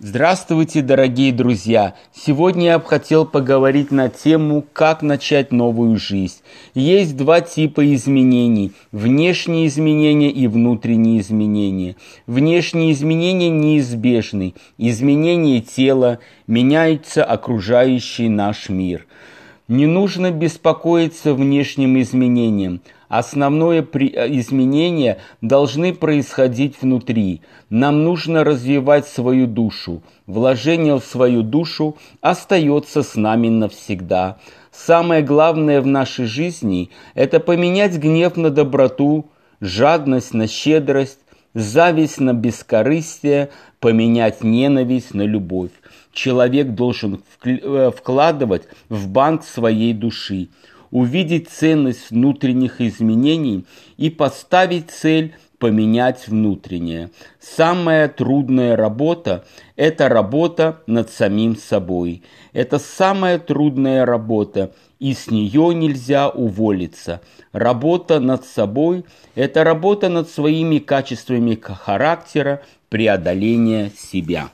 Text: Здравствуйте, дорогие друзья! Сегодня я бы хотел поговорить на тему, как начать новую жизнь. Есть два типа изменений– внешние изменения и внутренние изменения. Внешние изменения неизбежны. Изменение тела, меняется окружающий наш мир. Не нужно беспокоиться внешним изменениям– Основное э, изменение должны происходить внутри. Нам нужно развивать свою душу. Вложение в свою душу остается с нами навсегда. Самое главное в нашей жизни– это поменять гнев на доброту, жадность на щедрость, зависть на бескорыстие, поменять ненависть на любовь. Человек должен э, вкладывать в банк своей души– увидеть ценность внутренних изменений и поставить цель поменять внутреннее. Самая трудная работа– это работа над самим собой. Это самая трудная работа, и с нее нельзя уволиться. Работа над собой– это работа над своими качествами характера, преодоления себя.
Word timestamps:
Здравствуйте, 0.00 0.80
дорогие 0.80 1.32
друзья! 1.32 1.96
Сегодня 2.14 2.66
я 2.66 2.78
бы 2.78 2.84
хотел 2.84 3.26
поговорить 3.26 3.90
на 3.90 4.08
тему, 4.08 4.64
как 4.72 5.02
начать 5.02 5.50
новую 5.50 5.96
жизнь. 5.96 6.36
Есть 6.72 7.16
два 7.16 7.40
типа 7.40 7.92
изменений– 7.92 8.70
внешние 8.92 9.66
изменения 9.66 10.30
и 10.30 10.46
внутренние 10.46 11.18
изменения. 11.18 11.96
Внешние 12.28 12.92
изменения 12.92 13.50
неизбежны. 13.50 14.54
Изменение 14.78 15.62
тела, 15.62 16.20
меняется 16.46 17.24
окружающий 17.24 18.28
наш 18.28 18.68
мир. 18.68 19.04
Не 19.68 19.86
нужно 19.86 20.30
беспокоиться 20.30 21.34
внешним 21.34 22.00
изменениям– 22.00 22.80
Основное 23.08 23.80
э, 23.80 24.28
изменение 24.38 25.18
должны 25.40 25.94
происходить 25.94 26.76
внутри. 26.80 27.40
Нам 27.70 28.04
нужно 28.04 28.44
развивать 28.44 29.08
свою 29.08 29.46
душу. 29.46 30.02
Вложение 30.26 30.94
в 30.96 31.04
свою 31.04 31.42
душу 31.42 31.96
остается 32.20 33.02
с 33.02 33.16
нами 33.16 33.48
навсегда. 33.48 34.38
Самое 34.70 35.22
главное 35.22 35.80
в 35.80 35.86
нашей 35.86 36.26
жизни– 36.26 36.90
это 37.14 37.40
поменять 37.40 37.96
гнев 37.96 38.36
на 38.36 38.50
доброту, 38.50 39.30
жадность 39.60 40.34
на 40.34 40.46
щедрость, 40.46 41.20
зависть 41.54 42.20
на 42.20 42.34
бескорыстие, 42.34 43.50
поменять 43.80 44.42
ненависть 44.42 45.14
на 45.14 45.22
любовь. 45.22 45.70
Человек 46.12 46.70
должен 46.70 47.22
э, 47.44 47.90
вкладывать 47.96 48.64
в 48.88 49.08
банк 49.08 49.44
своей 49.44 49.92
души– 49.92 50.48
увидеть 50.90 51.48
ценность 51.48 52.10
внутренних 52.10 52.80
изменений 52.80 53.64
и 53.96 54.10
поставить 54.10 54.90
цель 54.90 55.34
поменять 55.58 56.28
внутреннее. 56.28 57.10
Самая 57.40 58.08
трудная 58.08 58.76
работа– 58.76 59.44
это 59.76 60.08
работа 60.08 60.82
над 60.86 61.10
самим 61.10 61.56
собой. 61.56 62.22
Это 62.52 62.78
самая 62.78 63.38
трудная 63.38 64.06
работа, 64.06 64.72
и 64.98 65.14
с 65.14 65.30
нее 65.30 65.74
нельзя 65.74 66.28
уволиться. 66.28 67.20
Работа 67.52 68.20
над 68.20 68.44
собой– 68.44 69.04
это 69.34 69.64
работа 69.64 70.08
над 70.08 70.28
своими 70.28 70.78
качествами 70.78 71.58
характера, 71.60 72.62
преодоления 72.88 73.90
себя. 73.96 74.50